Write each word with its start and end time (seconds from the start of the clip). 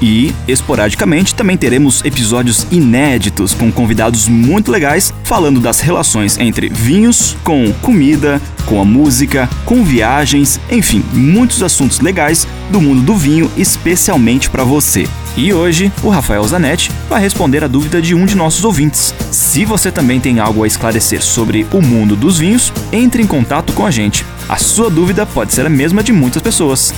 E, 0.00 0.34
esporadicamente, 0.46 1.34
também 1.34 1.56
teremos 1.56 2.04
episódios 2.04 2.66
inéditos 2.70 3.54
com 3.54 3.72
convidados 3.72 4.28
muito 4.28 4.70
legais 4.70 5.12
falando 5.24 5.60
das 5.60 5.80
relações 5.80 6.38
entre 6.38 6.68
vinhos, 6.68 7.36
com 7.42 7.72
comida, 7.80 8.40
com 8.66 8.80
a 8.80 8.84
música, 8.84 9.48
com 9.64 9.82
viagens, 9.82 10.60
enfim, 10.70 11.02
muitos 11.12 11.62
assuntos 11.62 12.00
legais 12.00 12.46
do 12.70 12.80
mundo 12.80 13.02
do 13.02 13.14
vinho, 13.14 13.50
especialmente 13.56 14.50
para 14.50 14.64
você. 14.64 15.08
E 15.36 15.52
hoje, 15.52 15.92
o 16.02 16.08
Rafael 16.08 16.42
Zanetti 16.44 16.90
vai 17.08 17.20
responder 17.20 17.62
a 17.62 17.68
dúvida 17.68 18.00
de 18.00 18.14
um 18.14 18.24
de 18.24 18.34
nossos 18.34 18.64
ouvintes. 18.64 19.14
Se 19.30 19.64
você 19.64 19.92
também 19.92 20.18
tem 20.18 20.40
algo 20.40 20.64
a 20.64 20.66
esclarecer 20.66 21.22
sobre 21.22 21.66
o 21.72 21.82
mundo 21.82 22.16
dos 22.16 22.38
vinhos, 22.38 22.72
entre 22.90 23.22
em 23.22 23.26
contato 23.26 23.72
com 23.74 23.84
a 23.84 23.90
gente. 23.90 24.24
A 24.48 24.56
sua 24.56 24.88
dúvida 24.88 25.26
pode 25.26 25.52
ser 25.52 25.66
a 25.66 25.70
mesma 25.70 26.02
de 26.02 26.12
muitas 26.12 26.40
pessoas. 26.40 26.94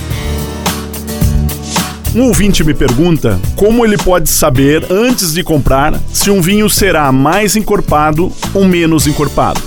Um 2.15 2.23
ouvinte 2.23 2.63
me 2.63 2.73
pergunta 2.73 3.39
como 3.55 3.85
ele 3.85 3.95
pode 3.95 4.29
saber, 4.29 4.83
antes 4.91 5.31
de 5.31 5.43
comprar, 5.43 5.93
se 6.11 6.31
um 6.31 6.41
vinho 6.41 6.67
será 6.67 7.11
mais 7.11 7.55
encorpado 7.55 8.31
ou 8.51 8.65
menos 8.65 9.05
encorpado. 9.05 9.61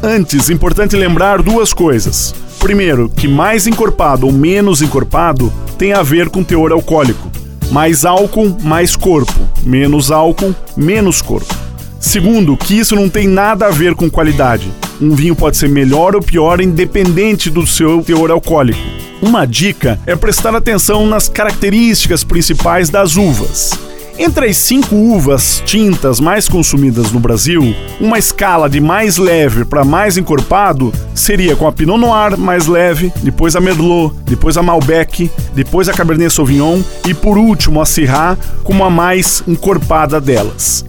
Antes, 0.00 0.48
importante 0.48 0.94
lembrar 0.94 1.42
duas 1.42 1.72
coisas. 1.72 2.32
Primeiro, 2.60 3.08
que 3.08 3.26
mais 3.26 3.66
encorpado 3.66 4.26
ou 4.26 4.32
menos 4.32 4.80
encorpado 4.80 5.52
tem 5.76 5.92
a 5.92 6.02
ver 6.02 6.28
com 6.28 6.44
teor 6.44 6.70
alcoólico. 6.70 7.28
Mais 7.72 8.04
álcool, 8.04 8.56
mais 8.62 8.94
corpo. 8.94 9.40
Menos 9.64 10.12
álcool, 10.12 10.54
menos 10.76 11.20
corpo. 11.20 11.52
Segundo, 11.98 12.56
que 12.56 12.78
isso 12.78 12.94
não 12.94 13.08
tem 13.08 13.26
nada 13.26 13.66
a 13.66 13.70
ver 13.70 13.96
com 13.96 14.08
qualidade. 14.08 14.70
Um 15.00 15.16
vinho 15.16 15.34
pode 15.34 15.56
ser 15.56 15.68
melhor 15.68 16.14
ou 16.14 16.22
pior 16.22 16.60
independente 16.60 17.50
do 17.50 17.66
seu 17.66 18.02
teor 18.02 18.30
alcoólico. 18.30 19.01
Uma 19.22 19.46
dica 19.46 20.00
é 20.04 20.16
prestar 20.16 20.52
atenção 20.52 21.06
nas 21.06 21.28
características 21.28 22.24
principais 22.24 22.90
das 22.90 23.14
uvas. 23.14 23.70
Entre 24.18 24.48
as 24.48 24.56
cinco 24.56 24.96
uvas 24.96 25.62
tintas 25.64 26.18
mais 26.18 26.48
consumidas 26.48 27.12
no 27.12 27.20
Brasil, 27.20 27.72
uma 28.00 28.18
escala 28.18 28.68
de 28.68 28.80
mais 28.80 29.18
leve 29.18 29.64
para 29.64 29.84
mais 29.84 30.18
encorpado 30.18 30.92
seria 31.14 31.54
com 31.54 31.68
a 31.68 31.72
Pinot 31.72 31.98
Noir 31.98 32.36
mais 32.36 32.66
leve, 32.66 33.12
depois 33.22 33.54
a 33.54 33.60
Merlot, 33.60 34.12
depois 34.24 34.56
a 34.56 34.62
Malbec, 34.62 35.30
depois 35.54 35.88
a 35.88 35.92
Cabernet 35.92 36.34
Sauvignon 36.34 36.80
e 37.06 37.14
por 37.14 37.38
último 37.38 37.80
a 37.80 37.86
Syrah 37.86 38.36
como 38.64 38.82
a 38.82 38.90
mais 38.90 39.40
encorpada 39.46 40.20
delas. 40.20 40.84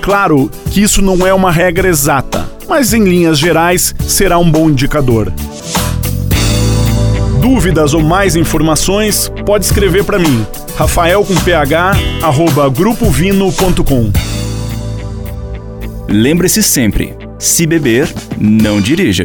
Claro 0.00 0.50
que 0.70 0.82
isso 0.82 1.02
não 1.02 1.26
é 1.26 1.34
uma 1.34 1.52
regra 1.52 1.86
exata, 1.86 2.48
mas 2.66 2.94
em 2.94 3.04
linhas 3.04 3.38
gerais 3.38 3.94
será 4.08 4.38
um 4.38 4.50
bom 4.50 4.70
indicador. 4.70 5.30
Dúvidas 7.44 7.92
ou 7.92 8.02
mais 8.02 8.36
informações, 8.36 9.30
pode 9.44 9.66
escrever 9.66 10.02
para 10.02 10.18
mim 10.18 10.46
rafael 10.78 11.22
com 11.22 11.34
ph, 11.34 11.74
arroba 12.22 12.70
grupovino.com. 12.70 14.10
Lembre-se 16.08 16.62
sempre, 16.62 17.14
se 17.38 17.66
beber, 17.66 18.10
não 18.38 18.80
dirija. 18.80 19.22